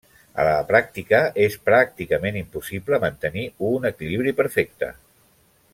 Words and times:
A 0.43 0.45
la 0.47 0.61
pràctica, 0.69 1.19
és 1.43 1.57
pràcticament 1.67 2.41
impossible 2.41 3.01
mantenir 3.05 3.45
un 3.69 3.87
equilibri 3.91 4.35
perfecte. 4.41 4.95